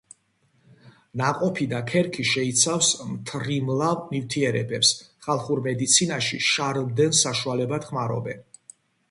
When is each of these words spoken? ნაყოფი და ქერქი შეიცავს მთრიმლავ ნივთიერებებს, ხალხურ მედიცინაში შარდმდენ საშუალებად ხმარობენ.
ნაყოფი 1.19 1.67
და 1.73 1.81
ქერქი 1.91 2.25
შეიცავს 2.29 2.89
მთრიმლავ 3.09 4.01
ნივთიერებებს, 4.15 4.95
ხალხურ 5.27 5.63
მედიცინაში 5.69 6.41
შარდმდენ 6.49 7.17
საშუალებად 7.23 7.89
ხმარობენ. 7.93 8.45